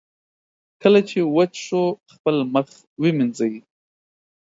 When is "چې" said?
1.09-1.19